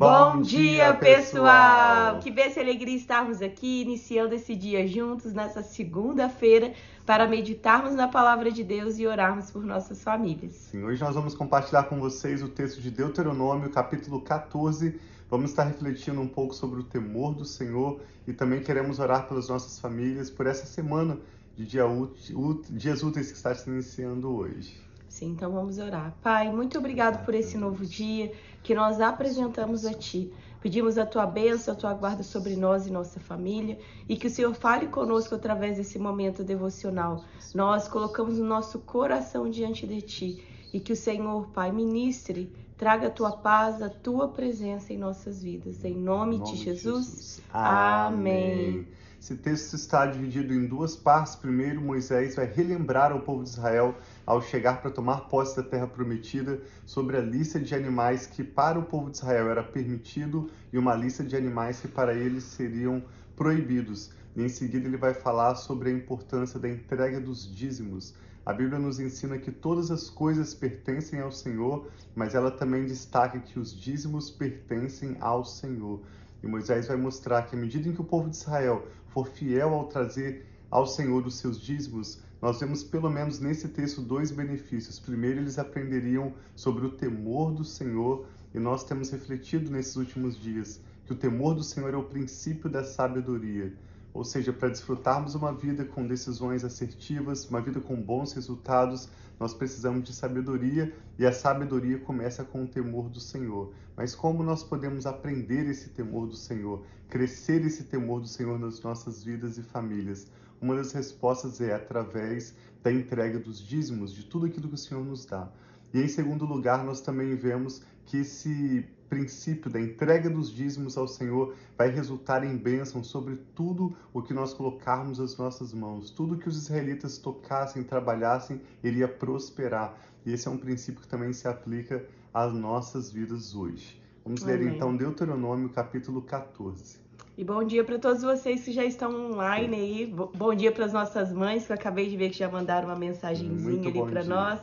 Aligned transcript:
Bom 0.00 0.40
dia, 0.40 0.94
pessoal! 0.94 2.20
Que 2.20 2.30
bênção 2.30 2.62
e 2.62 2.64
alegria 2.64 2.96
estarmos 2.96 3.42
aqui, 3.42 3.82
iniciando 3.82 4.34
esse 4.34 4.56
dia 4.56 4.88
juntos, 4.88 5.34
nessa 5.34 5.62
segunda-feira, 5.62 6.72
para 7.04 7.28
meditarmos 7.28 7.92
na 7.92 8.08
palavra 8.08 8.50
de 8.50 8.64
Deus 8.64 8.98
e 8.98 9.06
orarmos 9.06 9.50
por 9.50 9.62
nossas 9.62 10.02
famílias. 10.02 10.54
Sim, 10.54 10.84
hoje 10.84 11.02
nós 11.02 11.14
vamos 11.14 11.34
compartilhar 11.34 11.82
com 11.82 12.00
vocês 12.00 12.42
o 12.42 12.48
texto 12.48 12.80
de 12.80 12.90
Deuteronômio, 12.90 13.68
capítulo 13.68 14.22
14. 14.22 14.98
Vamos 15.28 15.50
estar 15.50 15.64
refletindo 15.64 16.18
um 16.18 16.28
pouco 16.28 16.54
sobre 16.54 16.80
o 16.80 16.84
temor 16.84 17.34
do 17.34 17.44
Senhor 17.44 18.00
e 18.26 18.32
também 18.32 18.62
queremos 18.62 19.00
orar 19.00 19.28
pelas 19.28 19.50
nossas 19.50 19.78
famílias 19.78 20.30
por 20.30 20.46
essa 20.46 20.64
semana 20.64 21.18
de 21.54 21.66
dia 21.66 21.86
útil, 21.86 22.62
dias 22.70 23.02
úteis 23.02 23.30
que 23.30 23.36
está 23.36 23.54
se 23.54 23.68
iniciando 23.68 24.34
hoje. 24.34 24.80
Sim, 25.10 25.32
então 25.32 25.50
vamos 25.50 25.76
orar. 25.78 26.14
Pai, 26.22 26.50
muito 26.50 26.78
obrigado 26.78 27.24
por 27.24 27.34
esse 27.34 27.58
novo 27.58 27.84
dia 27.84 28.32
que 28.62 28.74
nós 28.74 29.00
apresentamos 29.00 29.84
a 29.84 29.94
Ti. 29.94 30.32
Pedimos 30.60 30.98
a 30.98 31.06
Tua 31.06 31.26
bênção, 31.26 31.72
a 31.72 31.76
Tua 31.76 31.94
guarda 31.94 32.22
sobre 32.22 32.54
nós 32.54 32.86
e 32.86 32.90
nossa 32.90 33.18
família 33.18 33.78
e 34.08 34.16
que 34.16 34.26
o 34.26 34.30
Senhor 34.30 34.54
fale 34.54 34.88
conosco 34.88 35.34
através 35.34 35.78
desse 35.78 35.98
momento 35.98 36.44
devocional. 36.44 37.24
Nós 37.54 37.88
colocamos 37.88 38.38
o 38.38 38.44
nosso 38.44 38.78
coração 38.80 39.48
diante 39.48 39.86
de 39.86 40.02
Ti 40.02 40.44
e 40.72 40.78
que 40.78 40.92
o 40.92 40.96
Senhor, 40.96 41.48
Pai, 41.48 41.72
ministre, 41.72 42.52
traga 42.76 43.06
a 43.06 43.10
Tua 43.10 43.32
paz, 43.32 43.80
a 43.80 43.88
Tua 43.88 44.28
presença 44.28 44.92
em 44.92 44.98
nossas 44.98 45.42
vidas. 45.42 45.82
Em 45.84 45.94
nome, 45.94 46.38
nome 46.38 46.50
de 46.50 46.56
Jesus. 46.56 47.06
Jesus. 47.06 47.42
Amém. 47.52 48.74
Amém. 48.74 48.99
Esse 49.20 49.36
texto 49.36 49.74
está 49.74 50.06
dividido 50.06 50.54
em 50.54 50.66
duas 50.66 50.96
partes. 50.96 51.36
Primeiro, 51.36 51.78
Moisés 51.78 52.36
vai 52.36 52.46
relembrar 52.46 53.12
ao 53.12 53.20
povo 53.20 53.44
de 53.44 53.50
Israel, 53.50 53.94
ao 54.24 54.40
chegar 54.40 54.80
para 54.80 54.90
tomar 54.90 55.28
posse 55.28 55.58
da 55.58 55.62
terra 55.62 55.86
prometida, 55.86 56.58
sobre 56.86 57.18
a 57.18 57.20
lista 57.20 57.60
de 57.60 57.74
animais 57.74 58.26
que 58.26 58.42
para 58.42 58.78
o 58.78 58.82
povo 58.82 59.10
de 59.10 59.18
Israel 59.18 59.50
era 59.50 59.62
permitido 59.62 60.48
e 60.72 60.78
uma 60.78 60.94
lista 60.94 61.22
de 61.22 61.36
animais 61.36 61.80
que 61.80 61.86
para 61.86 62.14
eles 62.14 62.44
seriam 62.44 63.04
proibidos. 63.36 64.10
E 64.34 64.42
em 64.42 64.48
seguida, 64.48 64.88
ele 64.88 64.96
vai 64.96 65.12
falar 65.12 65.54
sobre 65.54 65.90
a 65.90 65.92
importância 65.92 66.58
da 66.58 66.70
entrega 66.70 67.20
dos 67.20 67.46
dízimos. 67.54 68.14
A 68.46 68.54
Bíblia 68.54 68.78
nos 68.78 68.98
ensina 68.98 69.36
que 69.36 69.52
todas 69.52 69.90
as 69.90 70.08
coisas 70.08 70.54
pertencem 70.54 71.20
ao 71.20 71.30
Senhor, 71.30 71.86
mas 72.14 72.34
ela 72.34 72.50
também 72.50 72.86
destaca 72.86 73.38
que 73.38 73.58
os 73.58 73.78
dízimos 73.78 74.30
pertencem 74.30 75.18
ao 75.20 75.44
Senhor. 75.44 76.00
E 76.42 76.46
Moisés 76.46 76.88
vai 76.88 76.96
mostrar 76.96 77.42
que 77.42 77.54
à 77.54 77.58
medida 77.58 77.86
em 77.86 77.92
que 77.92 78.00
o 78.00 78.04
povo 78.04 78.30
de 78.30 78.36
Israel 78.36 78.86
for 79.10 79.26
fiel 79.26 79.74
ao 79.74 79.84
trazer 79.86 80.46
ao 80.70 80.86
Senhor 80.86 81.26
os 81.26 81.34
seus 81.34 81.60
dízimos, 81.60 82.20
nós 82.40 82.58
vemos 82.58 82.82
pelo 82.82 83.10
menos 83.10 83.38
nesse 83.38 83.68
texto 83.68 84.00
dois 84.00 84.30
benefícios. 84.30 84.98
Primeiro, 84.98 85.40
eles 85.40 85.58
aprenderiam 85.58 86.32
sobre 86.56 86.86
o 86.86 86.90
temor 86.90 87.52
do 87.52 87.64
Senhor, 87.64 88.26
e 88.54 88.58
nós 88.58 88.84
temos 88.84 89.10
refletido 89.10 89.70
nesses 89.70 89.96
últimos 89.96 90.40
dias 90.40 90.80
que 91.06 91.12
o 91.12 91.16
temor 91.16 91.54
do 91.54 91.62
Senhor 91.62 91.92
é 91.92 91.96
o 91.96 92.04
princípio 92.04 92.70
da 92.70 92.84
sabedoria. 92.84 93.72
Ou 94.12 94.24
seja, 94.24 94.52
para 94.52 94.68
desfrutarmos 94.68 95.34
uma 95.34 95.52
vida 95.52 95.84
com 95.84 96.06
decisões 96.06 96.64
assertivas, 96.64 97.48
uma 97.48 97.60
vida 97.60 97.80
com 97.80 97.94
bons 97.94 98.32
resultados, 98.32 99.08
nós 99.38 99.54
precisamos 99.54 100.04
de 100.04 100.12
sabedoria 100.12 100.92
e 101.18 101.24
a 101.24 101.32
sabedoria 101.32 101.98
começa 101.98 102.44
com 102.44 102.64
o 102.64 102.68
temor 102.68 103.08
do 103.08 103.20
Senhor. 103.20 103.72
Mas 103.96 104.14
como 104.14 104.42
nós 104.42 104.62
podemos 104.62 105.06
aprender 105.06 105.66
esse 105.66 105.90
temor 105.90 106.26
do 106.26 106.36
Senhor, 106.36 106.84
crescer 107.08 107.64
esse 107.64 107.84
temor 107.84 108.20
do 108.20 108.26
Senhor 108.26 108.58
nas 108.58 108.82
nossas 108.82 109.22
vidas 109.22 109.56
e 109.56 109.62
famílias? 109.62 110.26
Uma 110.60 110.76
das 110.76 110.92
respostas 110.92 111.60
é 111.60 111.72
através 111.72 112.54
da 112.82 112.92
entrega 112.92 113.38
dos 113.38 113.60
dízimos, 113.60 114.12
de 114.12 114.24
tudo 114.24 114.46
aquilo 114.46 114.68
que 114.68 114.74
o 114.74 114.78
Senhor 114.78 115.04
nos 115.04 115.24
dá. 115.24 115.50
E 115.92 116.00
em 116.00 116.08
segundo 116.08 116.44
lugar, 116.44 116.84
nós 116.84 117.00
também 117.00 117.34
vemos 117.34 117.82
que 118.04 118.18
esse 118.18 118.86
princípio 119.10 119.68
da 119.68 119.80
entrega 119.80 120.30
dos 120.30 120.50
dízimos 120.50 120.96
ao 120.96 121.08
Senhor 121.08 121.54
vai 121.76 121.90
resultar 121.90 122.44
em 122.44 122.56
bênção 122.56 123.02
sobre 123.02 123.36
tudo 123.56 123.94
o 124.14 124.22
que 124.22 124.32
nós 124.32 124.54
colocarmos 124.54 125.18
as 125.18 125.36
nossas 125.36 125.74
mãos. 125.74 126.10
Tudo 126.12 126.38
que 126.38 126.48
os 126.48 126.56
israelitas 126.56 127.18
tocassem, 127.18 127.82
trabalhassem, 127.82 128.60
iria 128.84 129.08
prosperar. 129.08 129.98
E 130.24 130.32
esse 130.32 130.46
é 130.46 130.50
um 130.50 130.56
princípio 130.56 131.02
que 131.02 131.08
também 131.08 131.32
se 131.32 131.48
aplica 131.48 132.06
às 132.32 132.54
nossas 132.54 133.10
vidas 133.10 133.54
hoje. 133.54 134.00
Vamos 134.24 134.44
Amém. 134.44 134.56
ler 134.56 134.74
então 134.74 134.96
Deuteronômio 134.96 135.68
capítulo 135.70 136.22
14. 136.22 137.00
E 137.36 137.44
bom 137.44 137.64
dia 137.64 137.82
para 137.82 137.98
todos 137.98 138.22
vocês 138.22 138.64
que 138.64 138.70
já 138.70 138.84
estão 138.84 139.32
online 139.32 139.74
aí. 139.74 140.06
Bom 140.06 140.54
dia 140.54 140.70
para 140.70 140.84
as 140.84 140.92
nossas 140.92 141.32
mães, 141.32 141.66
que 141.66 141.72
eu 141.72 141.74
acabei 141.74 142.08
de 142.08 142.16
ver 142.16 142.30
que 142.30 142.38
já 142.38 142.48
mandaram 142.48 142.88
uma 142.88 142.96
mensagenzinha 142.96 143.88
ali 143.88 144.02
para 144.10 144.24
nós. 144.24 144.60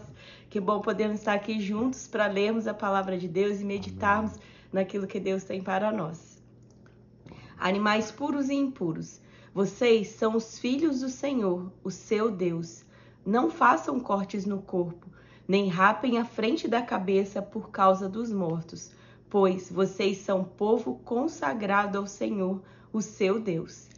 Que 0.49 0.59
bom 0.59 0.81
podermos 0.81 1.19
estar 1.19 1.33
aqui 1.33 1.59
juntos 1.59 2.07
para 2.07 2.27
lermos 2.27 2.67
a 2.67 2.73
palavra 2.73 3.17
de 3.17 3.27
Deus 3.27 3.59
e 3.59 3.65
meditarmos 3.65 4.31
Amém. 4.31 4.43
naquilo 4.71 5.07
que 5.07 5.19
Deus 5.19 5.43
tem 5.43 5.61
para 5.61 5.91
nós. 5.91 6.41
Animais 7.57 8.11
puros 8.11 8.49
e 8.49 8.53
impuros, 8.53 9.19
vocês 9.53 10.09
são 10.09 10.35
os 10.35 10.59
filhos 10.59 11.01
do 11.01 11.09
Senhor, 11.09 11.71
o 11.83 11.91
seu 11.91 12.31
Deus. 12.31 12.85
Não 13.25 13.49
façam 13.49 13.99
cortes 13.99 14.45
no 14.45 14.61
corpo, 14.61 15.07
nem 15.47 15.67
rapem 15.67 16.17
a 16.17 16.23
frente 16.23 16.67
da 16.67 16.81
cabeça 16.81 17.41
por 17.41 17.69
causa 17.69 18.07
dos 18.07 18.31
mortos, 18.31 18.91
pois 19.29 19.71
vocês 19.71 20.19
são 20.19 20.43
povo 20.43 20.99
consagrado 21.03 21.97
ao 21.97 22.07
Senhor, 22.07 22.61
o 22.93 23.01
seu 23.01 23.39
Deus. 23.39 23.89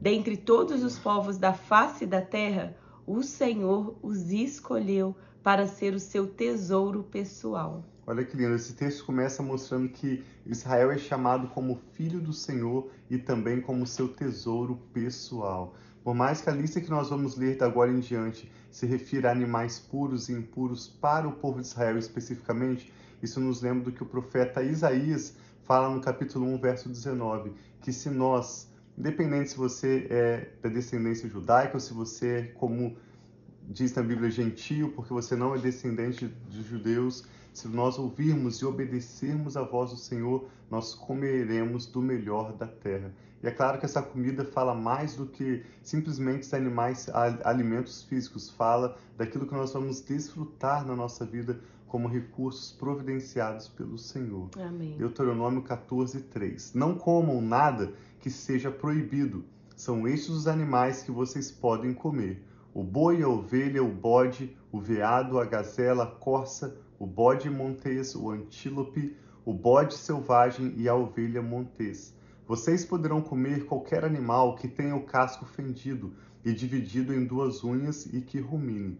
Dentre 0.00 0.36
todos 0.36 0.84
os 0.84 0.98
povos 0.98 1.38
da 1.38 1.52
face 1.52 2.04
da 2.04 2.20
terra, 2.20 2.76
o 3.06 3.22
Senhor 3.22 3.96
os 4.02 4.30
escolheu 4.30 5.14
para 5.44 5.66
ser 5.66 5.92
o 5.92 6.00
seu 6.00 6.26
tesouro 6.26 7.02
pessoal. 7.02 7.84
Olha 8.06 8.24
que 8.24 8.34
lindo, 8.34 8.54
esse 8.54 8.72
texto 8.72 9.04
começa 9.04 9.42
mostrando 9.42 9.90
que 9.90 10.24
Israel 10.46 10.90
é 10.90 10.96
chamado 10.96 11.48
como 11.48 11.78
filho 11.92 12.18
do 12.18 12.32
Senhor 12.32 12.90
e 13.10 13.18
também 13.18 13.60
como 13.60 13.86
seu 13.86 14.08
tesouro 14.08 14.76
pessoal. 14.94 15.74
Por 16.02 16.14
mais 16.14 16.40
que 16.40 16.48
a 16.48 16.52
lista 16.52 16.80
que 16.80 16.88
nós 16.88 17.10
vamos 17.10 17.36
ler 17.36 17.58
da 17.58 17.66
agora 17.66 17.90
em 17.90 18.00
diante 18.00 18.50
se 18.70 18.86
refira 18.86 19.28
a 19.28 19.32
animais 19.32 19.78
puros 19.78 20.30
e 20.30 20.32
impuros 20.32 20.88
para 20.88 21.28
o 21.28 21.32
povo 21.32 21.60
de 21.60 21.66
Israel 21.66 21.98
especificamente, 21.98 22.90
isso 23.22 23.38
nos 23.38 23.60
lembra 23.60 23.84
do 23.84 23.92
que 23.92 24.02
o 24.02 24.06
profeta 24.06 24.62
Isaías 24.62 25.36
fala 25.64 25.94
no 25.94 26.00
capítulo 26.00 26.46
1, 26.46 26.58
verso 26.58 26.88
19, 26.88 27.52
que 27.82 27.92
se 27.92 28.08
nós, 28.08 28.70
independente 28.96 29.50
se 29.50 29.58
você 29.58 30.06
é 30.08 30.48
da 30.62 30.70
descendência 30.70 31.28
judaica 31.28 31.74
ou 31.74 31.80
se 31.80 31.92
você 31.92 32.28
é 32.28 32.42
como 32.54 32.96
diz 33.68 33.94
na 33.94 34.02
Bíblia 34.02 34.30
gentio, 34.30 34.90
porque 34.90 35.12
você 35.12 35.34
não 35.34 35.54
é 35.54 35.58
descendente 35.58 36.28
de 36.48 36.62
judeus. 36.62 37.24
Se 37.52 37.68
nós 37.68 37.98
ouvirmos 37.98 38.58
e 38.58 38.64
obedecermos 38.64 39.56
a 39.56 39.62
voz 39.62 39.90
do 39.90 39.96
Senhor, 39.96 40.48
nós 40.70 40.94
comeremos 40.94 41.86
do 41.86 42.02
melhor 42.02 42.52
da 42.52 42.66
terra. 42.66 43.14
E 43.42 43.46
é 43.46 43.50
claro 43.50 43.78
que 43.78 43.84
essa 43.84 44.02
comida 44.02 44.44
fala 44.44 44.74
mais 44.74 45.14
do 45.16 45.26
que 45.26 45.64
simplesmente 45.82 46.54
animais, 46.54 47.08
alimentos 47.44 48.02
físicos, 48.02 48.50
fala 48.50 48.96
daquilo 49.16 49.46
que 49.46 49.54
nós 49.54 49.72
vamos 49.72 50.00
desfrutar 50.00 50.84
na 50.86 50.96
nossa 50.96 51.24
vida 51.24 51.60
como 51.86 52.08
recursos 52.08 52.72
providenciados 52.72 53.68
pelo 53.68 53.96
Senhor. 53.96 54.48
Amém. 54.58 54.96
Deuteronômio 54.96 55.62
14, 55.62 56.22
3. 56.22 56.74
Não 56.74 56.96
comam 56.96 57.40
nada 57.40 57.92
que 58.18 58.30
seja 58.30 58.70
proibido. 58.70 59.44
São 59.76 60.08
estes 60.08 60.30
os 60.30 60.48
animais 60.48 61.02
que 61.02 61.12
vocês 61.12 61.52
podem 61.52 61.94
comer 61.94 62.42
o 62.74 62.82
boi, 62.82 63.22
a 63.22 63.28
ovelha, 63.28 63.84
o 63.84 63.88
bode, 63.88 64.56
o 64.72 64.80
veado, 64.80 65.38
a 65.38 65.44
gazela, 65.44 66.02
a 66.02 66.06
corça, 66.08 66.76
o 66.98 67.06
bode 67.06 67.48
montês, 67.48 68.16
o 68.16 68.30
antílope, 68.30 69.16
o 69.44 69.54
bode 69.54 69.94
selvagem 69.94 70.74
e 70.76 70.88
a 70.88 70.94
ovelha 70.96 71.40
montês. 71.40 72.12
Vocês 72.48 72.84
poderão 72.84 73.22
comer 73.22 73.64
qualquer 73.66 74.04
animal 74.04 74.56
que 74.56 74.66
tenha 74.66 74.96
o 74.96 75.04
casco 75.04 75.44
fendido 75.44 76.14
e 76.44 76.52
dividido 76.52 77.14
em 77.14 77.24
duas 77.24 77.62
unhas 77.62 78.06
e 78.06 78.20
que 78.20 78.40
rumine. 78.40 78.98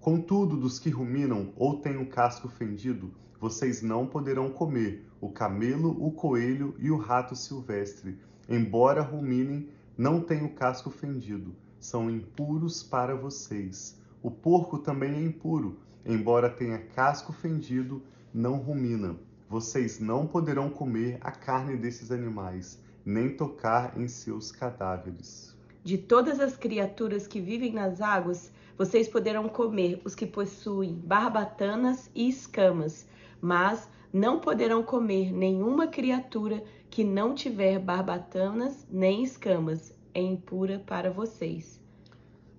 Contudo, 0.00 0.54
dos 0.54 0.78
que 0.78 0.90
ruminam 0.90 1.50
ou 1.56 1.80
têm 1.80 1.96
o 1.96 2.10
casco 2.10 2.46
fendido, 2.46 3.10
vocês 3.40 3.80
não 3.80 4.06
poderão 4.06 4.50
comer 4.50 5.02
o 5.18 5.30
camelo, 5.30 5.96
o 5.98 6.12
coelho 6.12 6.74
e 6.78 6.90
o 6.90 6.98
rato 6.98 7.34
silvestre, 7.34 8.18
embora 8.50 9.00
ruminem, 9.00 9.70
não 9.96 10.20
têm 10.20 10.44
o 10.44 10.52
casco 10.52 10.90
fendido 10.90 11.56
são 11.84 12.10
impuros 12.10 12.82
para 12.82 13.14
vocês. 13.14 14.00
O 14.22 14.30
porco 14.30 14.78
também 14.78 15.16
é 15.16 15.22
impuro, 15.22 15.76
embora 16.04 16.48
tenha 16.48 16.78
casco 16.78 17.30
fendido, 17.30 18.02
não 18.32 18.56
rumina. 18.56 19.16
Vocês 19.50 20.00
não 20.00 20.26
poderão 20.26 20.70
comer 20.70 21.18
a 21.20 21.30
carne 21.30 21.76
desses 21.76 22.10
animais, 22.10 22.80
nem 23.04 23.36
tocar 23.36 24.00
em 24.00 24.08
seus 24.08 24.50
cadáveres. 24.50 25.54
De 25.84 25.98
todas 25.98 26.40
as 26.40 26.56
criaturas 26.56 27.26
que 27.26 27.38
vivem 27.38 27.74
nas 27.74 28.00
águas, 28.00 28.50
vocês 28.78 29.06
poderão 29.06 29.46
comer 29.46 30.00
os 30.06 30.14
que 30.14 30.26
possuem 30.26 30.94
barbatanas 30.94 32.10
e 32.14 32.30
escamas, 32.30 33.06
mas 33.42 33.86
não 34.10 34.40
poderão 34.40 34.82
comer 34.82 35.32
nenhuma 35.32 35.86
criatura 35.86 36.64
que 36.88 37.04
não 37.04 37.34
tiver 37.34 37.78
barbatanas 37.78 38.86
nem 38.90 39.22
escamas, 39.22 39.94
é 40.14 40.22
impura 40.22 40.78
para 40.78 41.10
vocês. 41.10 41.80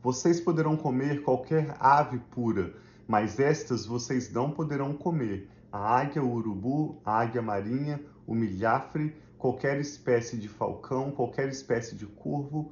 Vocês 0.03 0.39
poderão 0.39 0.75
comer 0.77 1.23
qualquer 1.23 1.75
ave 1.79 2.19
pura, 2.29 2.75
mas 3.07 3.39
estas 3.39 3.85
vocês 3.85 4.31
não 4.31 4.51
poderão 4.51 4.93
comer: 4.93 5.49
a 5.71 5.99
águia, 5.99 6.21
o 6.21 6.31
urubu, 6.31 7.01
a 7.03 7.21
águia 7.21 7.41
marinha, 7.41 7.99
o 8.27 8.35
milhafre, 8.35 9.15
qualquer 9.37 9.79
espécie 9.79 10.37
de 10.37 10.47
falcão, 10.47 11.11
qualquer 11.11 11.47
espécie 11.49 11.95
de 11.95 12.05
corvo. 12.05 12.71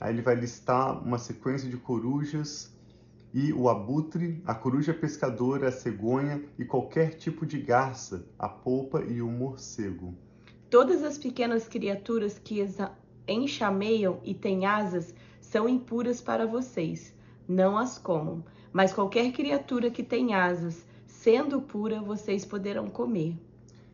Aí 0.00 0.14
ele 0.14 0.22
vai 0.22 0.36
listar 0.36 1.02
uma 1.02 1.18
sequência 1.18 1.68
de 1.68 1.76
corujas 1.76 2.72
e 3.34 3.52
o 3.52 3.68
abutre, 3.68 4.40
a 4.46 4.54
coruja 4.54 4.94
pescadora, 4.94 5.68
a 5.68 5.72
cegonha 5.72 6.42
e 6.58 6.64
qualquer 6.64 7.14
tipo 7.14 7.44
de 7.44 7.60
garça, 7.60 8.24
a 8.38 8.48
polpa 8.48 9.02
e 9.02 9.20
o 9.20 9.28
morcego. 9.28 10.14
Todas 10.70 11.02
as 11.02 11.18
pequenas 11.18 11.66
criaturas 11.66 12.38
que 12.38 12.60
enxameiam 13.28 14.18
e 14.24 14.34
têm 14.34 14.66
asas 14.66 15.14
são 15.40 15.68
impuras 15.68 16.20
para 16.20 16.46
vocês. 16.46 17.14
Não 17.46 17.78
as 17.78 17.98
comam. 17.98 18.44
Mas 18.72 18.92
qualquer 18.92 19.32
criatura 19.32 19.90
que 19.90 20.02
tem 20.02 20.34
asas, 20.34 20.84
sendo 21.06 21.60
pura, 21.60 22.00
vocês 22.00 22.44
poderão 22.44 22.88
comer. 22.88 23.36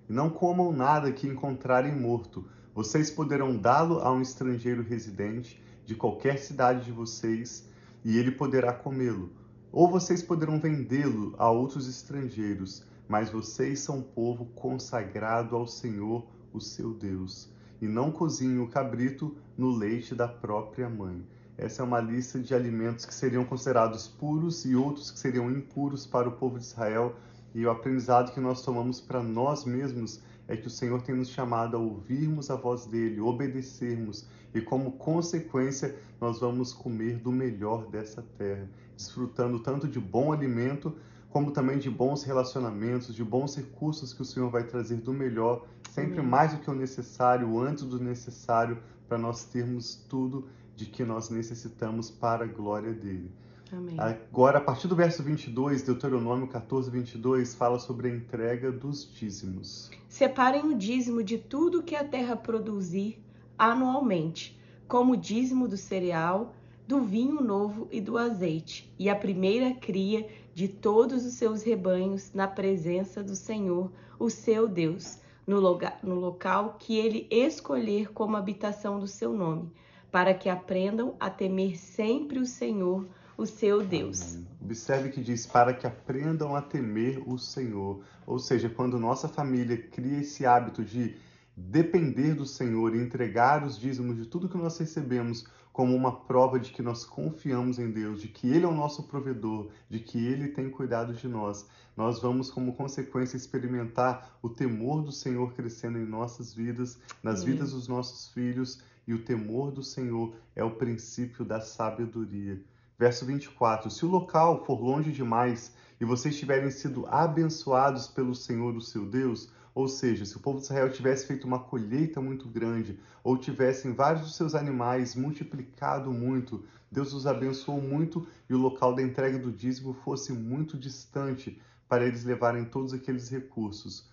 Não 0.09 0.29
comam 0.29 0.73
nada 0.73 1.13
que 1.13 1.27
encontrarem 1.27 1.95
morto. 1.95 2.45
Vocês 2.75 3.11
poderão 3.11 3.57
dá-lo 3.57 4.01
a 4.01 4.13
um 4.13 4.21
estrangeiro 4.21 4.83
residente 4.83 5.63
de 5.87 5.95
qualquer 5.95 6.39
cidade 6.39 6.85
de 6.85 6.93
vocês, 6.93 7.69
e 8.05 8.19
ele 8.19 8.33
poderá 8.33 8.73
comê-lo. 8.73 9.31
Ou 9.71 9.89
vocês 9.89 10.23
poderão 10.23 10.59
vendê-lo 10.59 11.35
a 11.39 11.51
outros 11.51 11.89
estrangeiros, 11.89 12.85
mas 13.09 13.31
vocês 13.31 13.81
são 13.81 14.03
povo 14.03 14.47
consagrado 14.55 15.57
ao 15.57 15.67
Senhor, 15.67 16.27
o 16.53 16.61
seu 16.61 16.93
Deus. 16.93 17.49
E 17.81 17.87
não 17.87 18.11
cozinhem 18.11 18.61
o 18.61 18.69
cabrito 18.69 19.37
no 19.57 19.71
leite 19.71 20.15
da 20.15 20.29
própria 20.29 20.89
mãe. 20.89 21.27
Essa 21.57 21.83
é 21.83 21.85
uma 21.85 22.01
lista 22.01 22.39
de 22.39 22.55
alimentos 22.55 23.05
que 23.05 23.15
seriam 23.15 23.45
considerados 23.45 24.09
puros 24.09 24.65
e 24.65 24.75
outros 24.75 25.11
que 25.11 25.19
seriam 25.19 25.51
impuros 25.51 26.07
para 26.07 26.29
o 26.29 26.33
povo 26.33 26.59
de 26.59 26.65
Israel. 26.65 27.15
E 27.55 27.65
o 27.65 27.71
aprendizado 27.71 28.33
que 28.33 28.41
nós 28.41 28.63
tomamos 28.63 29.01
para 29.01 29.23
nós 29.23 29.65
mesmos 29.65 30.21
é 30.49 30.57
que 30.57 30.67
o 30.67 30.71
Senhor 30.71 31.01
tem 31.03 31.15
nos 31.15 31.29
chamado 31.31 31.77
a 31.77 31.81
ouvirmos 31.81 32.51
a 32.51 32.57
voz 32.57 32.87
dele, 32.87 33.21
obedecermos, 33.21 34.27
e 34.55 34.61
como 34.61 34.93
consequência, 34.93 35.97
nós 36.21 36.41
vamos 36.41 36.73
comer 36.73 37.19
do 37.19 37.33
melhor 37.33 37.87
dessa 37.87 38.23
terra, 38.37 38.69
desfrutando 38.97 39.59
tanto 39.59 39.89
de 39.89 39.99
bom 39.99 40.33
alimento, 40.33 40.95
como 41.35 41.51
também 41.51 41.79
de 41.79 41.91
bons 41.91 42.23
relacionamentos, 42.23 43.13
de 43.13 43.25
bons 43.25 43.57
recursos 43.57 44.13
que 44.15 44.23
o 44.23 44.25
Senhor 44.25 44.49
vai 44.51 44.63
trazer 44.63 44.99
do 44.99 45.13
melhor, 45.13 45.67
sempre 45.91 46.23
mais 46.23 46.55
do 46.55 46.61
que 46.61 46.71
o 46.71 46.75
necessário, 46.75 47.59
antes 47.59 47.83
do 47.83 47.99
necessário, 47.99 48.79
para 49.09 49.19
nós 49.19 49.45
termos 49.45 49.97
tudo 50.09 50.47
de 50.77 50.87
que 50.87 51.03
nós 51.03 51.31
necessitamos 51.31 52.09
para 52.09 52.45
a 52.45 52.47
glória 52.47 52.93
dele. 52.93 53.33
Amém. 53.73 53.97
Agora, 53.99 54.59
a 54.59 54.61
partir 54.61 54.87
do 54.87 54.95
verso 54.95 55.25
22, 55.25 55.83
Deuteronômio 55.83 56.47
14, 56.47 56.89
22, 56.89 57.53
fala 57.57 57.81
sobre 57.81 58.09
a 58.09 58.15
entrega 58.15 58.71
dos 58.71 59.13
dízimos. 59.13 59.91
Separem 60.09 60.63
o 60.67 60.77
dízimo 60.77 61.21
de 61.21 61.37
tudo 61.37 61.83
que 61.83 61.97
a 61.97 62.05
terra 62.05 62.37
produzir 62.37 63.21
anualmente, 63.59 64.57
como 64.87 65.15
o 65.15 65.17
dízimo 65.17 65.67
do 65.67 65.77
cereal, 65.77 66.55
do 66.87 67.01
vinho 67.01 67.41
novo 67.41 67.89
e 67.91 68.01
do 68.01 68.19
azeite, 68.19 68.93
e 68.99 69.09
a 69.09 69.17
primeira 69.17 69.75
cria 69.75 70.29
de 70.55 70.69
todos 70.69 71.27
os 71.27 71.35
seus 71.35 71.63
rebanhos 71.63 72.33
na 72.33 72.47
presença 72.47 73.23
do 73.23 73.35
Senhor, 73.35 73.91
o 74.19 74.31
seu 74.31 74.69
Deus, 74.69 75.19
no, 75.47 75.59
loga, 75.59 75.95
no 76.03 76.15
local 76.15 76.77
que 76.79 76.97
ele 76.97 77.27
escolher 77.31 78.13
como 78.13 78.37
habitação 78.37 78.99
do 78.99 79.07
seu 79.07 79.33
nome 79.33 79.71
para 80.15 80.33
que 80.33 80.49
aprendam 80.49 81.17
a 81.19 81.29
temer 81.29 81.77
sempre 81.77 82.39
o 82.39 82.47
Senhor, 82.47 83.05
o 83.37 83.45
seu 83.47 83.85
Deus. 83.85 84.37
Amém. 84.37 84.47
Observe 84.63 85.11
que 85.11 85.21
diz 85.21 85.45
para 85.45 85.75
que 85.75 85.89
aprendam 85.89 86.55
a 86.55 86.63
temer 86.63 87.21
o 87.27 87.37
Senhor. 87.37 88.01
Ou 88.25 88.39
seja, 88.39 88.69
quando 88.69 88.97
nossa 88.97 89.29
família 89.29 89.77
cria 89.77 90.21
esse 90.21 90.47
hábito 90.47 90.85
de 90.85 91.17
depender 91.57 92.33
do 92.35 92.47
Senhor 92.47 92.95
e 92.95 93.01
entregar 93.01 93.65
os 93.65 93.77
dízimos 93.77 94.17
de 94.17 94.27
tudo 94.27 94.49
que 94.49 94.57
nós 94.57 94.79
recebemos 94.79 95.47
como 95.75 95.93
uma 95.93 96.21
prova 96.21 96.61
de 96.61 96.71
que 96.71 96.81
nós 96.81 97.05
confiamos 97.05 97.81
em 97.81 97.91
Deus, 97.91 98.23
de 98.23 98.29
que 98.29 98.49
Ele 98.49 98.65
é 98.65 98.69
o 98.69 98.73
nosso 98.73 99.03
provedor, 99.09 99.71
de 99.91 99.99
que 99.99 100.25
Ele 100.25 100.47
tem 100.47 100.71
cuidado 100.71 101.13
de 101.13 101.27
nós, 101.27 101.69
nós 101.97 102.23
vamos, 102.23 102.49
como 102.49 102.77
consequência, 102.77 103.37
experimentar 103.37 104.39
o 104.41 104.49
temor 104.49 105.03
do 105.03 105.11
Senhor 105.11 105.53
crescendo 105.53 105.99
em 105.99 106.07
nossas 106.07 106.55
vidas, 106.55 106.97
nas 107.21 107.41
Sim. 107.41 107.47
vidas 107.47 107.73
dos 107.73 107.89
nossos 107.89 108.29
filhos 108.29 108.85
e 109.05 109.13
o 109.13 109.25
temor 109.25 109.73
do 109.73 109.83
Senhor 109.83 110.37
é 110.55 110.63
o 110.63 110.77
princípio 110.77 111.45
da 111.45 111.61
sabedoria. 111.61 112.63
Verso 112.97 113.27
24: 113.27 113.91
Se 113.91 114.07
o 114.07 114.09
local 114.09 114.65
for 114.65 114.81
longe 114.81 115.11
demais 115.11 115.75
e 116.01 116.05
vocês 116.05 116.39
tiverem 116.39 116.71
sido 116.71 117.05
abençoados 117.09 118.07
pelo 118.07 118.33
Senhor, 118.33 118.77
o 118.77 118.81
seu 118.81 119.05
Deus, 119.05 119.51
ou 119.75 119.89
seja, 119.89 120.25
se 120.25 120.37
o 120.37 120.41
povo 120.41 120.59
de 120.59 120.65
Israel 120.65 120.91
tivesse 120.93 121.27
feito 121.27 121.47
uma 121.47 121.59
colheita 121.59 122.21
muito 122.21 122.49
grande, 122.49 122.99
ou 123.25 123.37
tivessem 123.37 123.93
vários 123.93 124.23
dos 124.23 124.37
seus 124.37 124.55
animais 124.55 125.17
multiplicado 125.17 126.13
muito, 126.13 126.65
Deus 126.93 127.13
os 127.13 127.27
abençoou 127.27 127.81
muito 127.81 128.25
e 128.49 128.55
o 128.55 128.59
local 128.59 128.95
da 128.95 129.03
entrega 129.03 129.37
do 129.37 129.51
dízimo 129.51 129.93
fosse 129.93 130.33
muito 130.33 130.79
distante 130.79 131.61
para 131.89 132.07
eles 132.07 132.25
levarem 132.25 132.65
todos 132.65 132.95
aqueles 132.95 133.29
recursos. 133.29 134.09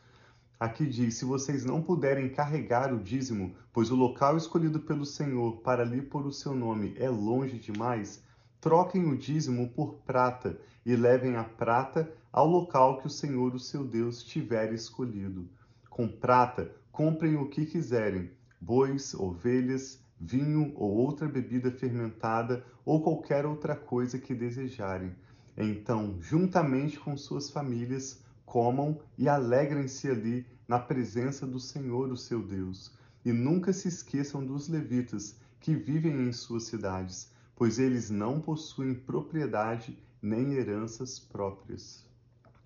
Aqui 0.59 0.85
diz: 0.85 1.15
se 1.15 1.25
vocês 1.25 1.63
não 1.63 1.81
puderem 1.81 2.29
carregar 2.29 2.91
o 2.93 2.99
dízimo, 2.99 3.55
pois 3.71 3.91
o 3.91 3.95
local 3.95 4.37
escolhido 4.37 4.79
pelo 4.79 5.05
Senhor 5.05 5.57
para 5.57 5.83
ali 5.83 6.01
pôr 6.01 6.25
o 6.25 6.33
seu 6.33 6.55
nome 6.55 6.95
é 6.97 7.09
longe 7.09 7.59
demais, 7.59 8.23
troquem 8.59 9.05
o 9.05 9.17
dízimo 9.17 9.69
por 9.69 9.95
prata 10.05 10.59
e 10.83 10.95
levem 10.95 11.35
a 11.35 11.43
prata 11.43 12.11
ao 12.33 12.47
local 12.47 12.99
que 12.99 13.07
o 13.07 13.09
Senhor, 13.09 13.53
o 13.53 13.59
seu 13.59 13.83
Deus, 13.83 14.23
tiver 14.23 14.73
escolhido. 14.73 15.49
Com 15.89 16.07
prata, 16.07 16.71
comprem 16.91 17.35
o 17.35 17.49
que 17.49 17.65
quiserem: 17.65 18.31
bois, 18.59 19.13
ovelhas, 19.13 19.99
vinho 20.19 20.71
ou 20.75 20.91
outra 20.91 21.27
bebida 21.27 21.71
fermentada 21.71 22.63
ou 22.85 23.01
qualquer 23.01 23.45
outra 23.45 23.75
coisa 23.75 24.17
que 24.17 24.33
desejarem. 24.33 25.13
Então, 25.57 26.17
juntamente 26.21 26.99
com 26.99 27.17
suas 27.17 27.49
famílias, 27.49 28.23
comam 28.45 28.99
e 29.17 29.27
alegrem-se 29.27 30.09
ali 30.09 30.45
na 30.67 30.79
presença 30.79 31.45
do 31.45 31.59
Senhor, 31.59 32.11
o 32.11 32.17
seu 32.17 32.41
Deus. 32.41 32.93
E 33.25 33.31
nunca 33.33 33.73
se 33.73 33.87
esqueçam 33.87 34.45
dos 34.45 34.69
levitas 34.69 35.35
que 35.59 35.75
vivem 35.75 36.27
em 36.27 36.31
suas 36.31 36.63
cidades, 36.63 37.31
pois 37.55 37.77
eles 37.77 38.09
não 38.09 38.39
possuem 38.39 38.93
propriedade 38.93 39.97
nem 40.21 40.53
heranças 40.53 41.19
próprias. 41.19 42.09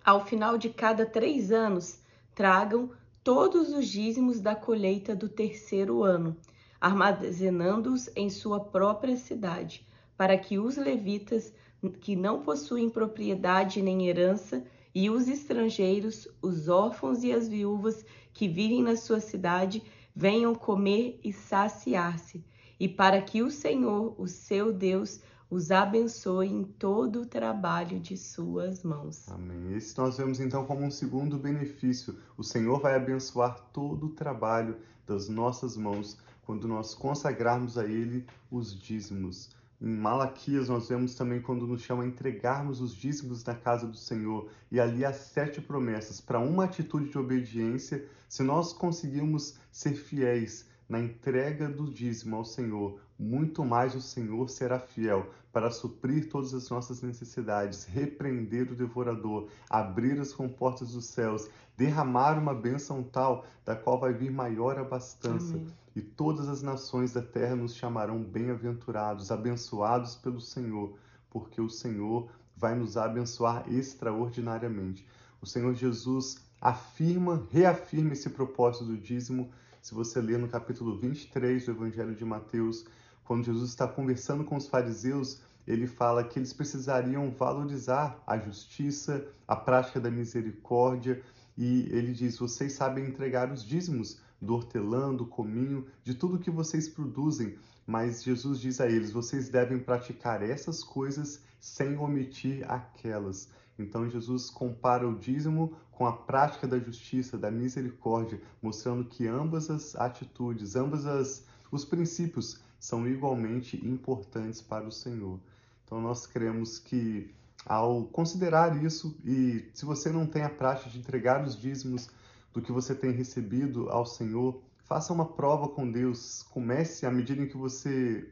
Ao 0.06 0.24
final 0.24 0.56
de 0.56 0.68
cada 0.68 1.04
três 1.04 1.50
anos, 1.50 2.00
tragam 2.32 2.92
todos 3.24 3.72
os 3.72 3.88
dízimos 3.88 4.38
da 4.38 4.54
colheita 4.54 5.16
do 5.16 5.28
terceiro 5.28 6.04
ano, 6.04 6.36
armazenando-os 6.80 8.08
em 8.14 8.30
sua 8.30 8.60
própria 8.60 9.16
cidade, 9.16 9.84
para 10.16 10.38
que 10.38 10.60
os 10.60 10.76
levitas 10.76 11.52
que 12.00 12.14
não 12.14 12.40
possuem 12.42 12.88
propriedade 12.88 13.82
nem 13.82 14.06
herança 14.06 14.62
e 14.94 15.10
os 15.10 15.26
estrangeiros, 15.26 16.28
os 16.40 16.68
órfãos 16.68 17.24
e 17.24 17.32
as 17.32 17.48
viúvas 17.48 18.06
que 18.32 18.46
vivem 18.46 18.84
na 18.84 18.94
sua 18.94 19.18
cidade 19.18 19.82
venham 20.14 20.54
comer 20.54 21.18
e 21.24 21.32
saciar-se, 21.32 22.44
e 22.78 22.88
para 22.88 23.20
que 23.20 23.42
o 23.42 23.50
Senhor, 23.50 24.14
o 24.16 24.28
seu 24.28 24.72
Deus, 24.72 25.20
os 25.56 25.70
abençoe 25.70 26.48
em 26.48 26.62
todo 26.62 27.22
o 27.22 27.26
trabalho 27.26 27.98
de 27.98 28.14
suas 28.14 28.82
mãos. 28.82 29.26
Amém. 29.30 29.74
Esse 29.74 29.96
nós 29.96 30.18
vemos 30.18 30.38
então 30.38 30.66
como 30.66 30.84
um 30.84 30.90
segundo 30.90 31.38
benefício. 31.38 32.14
O 32.36 32.44
Senhor 32.44 32.78
vai 32.78 32.94
abençoar 32.94 33.58
todo 33.72 34.04
o 34.04 34.10
trabalho 34.10 34.76
das 35.06 35.30
nossas 35.30 35.74
mãos 35.74 36.18
quando 36.42 36.68
nós 36.68 36.94
consagrarmos 36.94 37.78
a 37.78 37.86
Ele 37.86 38.26
os 38.50 38.78
dízimos. 38.78 39.48
Em 39.80 39.96
Malaquias, 39.96 40.68
nós 40.68 40.90
vemos 40.90 41.14
também 41.14 41.40
quando 41.40 41.66
nos 41.66 41.80
chama 41.80 42.02
a 42.02 42.06
entregarmos 42.06 42.82
os 42.82 42.94
dízimos 42.94 43.42
na 43.42 43.54
casa 43.54 43.86
do 43.86 43.96
Senhor, 43.96 44.50
e 44.70 44.78
ali 44.78 45.06
há 45.06 45.12
sete 45.14 45.62
promessas 45.62 46.20
para 46.20 46.38
uma 46.38 46.64
atitude 46.64 47.08
de 47.08 47.18
obediência. 47.18 48.06
Se 48.28 48.42
nós 48.42 48.74
conseguirmos 48.74 49.54
ser 49.72 49.94
fiéis 49.94 50.66
na 50.86 51.00
entrega 51.00 51.66
do 51.66 51.90
dízimo 51.90 52.36
ao 52.36 52.44
Senhor, 52.44 53.00
muito 53.18 53.64
mais 53.64 53.94
o 53.94 54.00
Senhor 54.00 54.48
será 54.48 54.78
fiel 54.78 55.30
para 55.52 55.70
suprir 55.70 56.28
todas 56.28 56.52
as 56.52 56.68
nossas 56.68 57.02
necessidades, 57.02 57.84
repreender 57.84 58.70
o 58.70 58.76
devorador, 58.76 59.48
abrir 59.70 60.20
as 60.20 60.32
comportas 60.32 60.92
dos 60.92 61.06
céus, 61.06 61.48
derramar 61.76 62.38
uma 62.38 62.54
bênção 62.54 63.02
tal 63.02 63.46
da 63.64 63.74
qual 63.74 63.98
vai 63.98 64.12
vir 64.12 64.30
maior 64.30 64.78
abastança. 64.78 65.54
Amém 65.54 65.66
e 65.96 66.02
todas 66.02 66.46
as 66.46 66.60
nações 66.60 67.14
da 67.14 67.22
terra 67.22 67.56
nos 67.56 67.74
chamarão 67.74 68.22
bem-aventurados, 68.22 69.32
abençoados 69.32 70.14
pelo 70.14 70.42
Senhor, 70.42 70.94
porque 71.30 71.58
o 71.58 71.70
Senhor 71.70 72.28
vai 72.54 72.74
nos 72.74 72.98
abençoar 72.98 73.64
extraordinariamente. 73.66 75.06
O 75.40 75.46
Senhor 75.46 75.74
Jesus 75.74 76.44
afirma, 76.60 77.46
reafirma 77.50 78.12
esse 78.12 78.28
propósito 78.28 78.84
do 78.84 78.98
dízimo. 78.98 79.50
Se 79.80 79.94
você 79.94 80.20
ler 80.20 80.38
no 80.38 80.48
capítulo 80.48 80.98
23 80.98 81.64
do 81.64 81.70
Evangelho 81.70 82.14
de 82.14 82.26
Mateus, 82.26 82.84
quando 83.26 83.44
Jesus 83.44 83.70
está 83.70 83.88
conversando 83.88 84.44
com 84.44 84.56
os 84.56 84.68
fariseus, 84.68 85.40
ele 85.66 85.86
fala 85.86 86.22
que 86.22 86.38
eles 86.38 86.52
precisariam 86.52 87.30
valorizar 87.30 88.22
a 88.24 88.38
justiça, 88.38 89.26
a 89.48 89.56
prática 89.56 89.98
da 89.98 90.10
misericórdia 90.10 91.20
e 91.56 91.88
ele 91.90 92.12
diz: 92.12 92.38
Vocês 92.38 92.74
sabem 92.74 93.06
entregar 93.06 93.50
os 93.50 93.64
dízimos 93.64 94.20
do 94.40 94.54
hortelã, 94.54 95.12
do 95.12 95.26
cominho, 95.26 95.86
de 96.04 96.14
tudo 96.14 96.38
que 96.38 96.50
vocês 96.50 96.88
produzem. 96.88 97.58
Mas 97.84 98.22
Jesus 98.22 98.60
diz 98.60 98.80
a 98.80 98.86
eles: 98.86 99.10
Vocês 99.10 99.48
devem 99.48 99.78
praticar 99.78 100.42
essas 100.42 100.84
coisas 100.84 101.42
sem 101.58 101.96
omitir 101.96 102.64
aquelas. 102.70 103.50
Então 103.78 104.08
Jesus 104.08 104.50
compara 104.50 105.06
o 105.06 105.18
dízimo 105.18 105.76
com 105.90 106.06
a 106.06 106.12
prática 106.12 106.66
da 106.66 106.78
justiça, 106.78 107.36
da 107.36 107.50
misericórdia, 107.50 108.40
mostrando 108.62 109.04
que 109.04 109.26
ambas 109.26 109.68
as 109.68 109.96
atitudes, 109.96 110.76
ambas 110.76 111.06
as 111.06 111.44
os 111.70 111.84
princípios 111.84 112.60
são 112.78 113.06
igualmente 113.06 113.76
importantes 113.86 114.60
para 114.60 114.86
o 114.86 114.92
Senhor. 114.92 115.38
Então 115.84 116.00
nós 116.00 116.26
cremos 116.26 116.78
que 116.78 117.34
ao 117.64 118.04
considerar 118.04 118.82
isso 118.84 119.16
e 119.24 119.68
se 119.74 119.84
você 119.84 120.10
não 120.10 120.26
tem 120.26 120.42
a 120.42 120.50
prática 120.50 120.88
de 120.88 120.98
entregar 120.98 121.44
os 121.44 121.58
dízimos 121.58 122.08
do 122.52 122.62
que 122.62 122.72
você 122.72 122.94
tem 122.94 123.10
recebido 123.10 123.90
ao 123.90 124.06
Senhor, 124.06 124.60
faça 124.84 125.12
uma 125.12 125.26
prova 125.26 125.68
com 125.68 125.90
Deus. 125.90 126.44
Comece 126.50 127.04
à 127.04 127.10
medida 127.10 127.42
em 127.42 127.48
que 127.48 127.56
você 127.56 128.30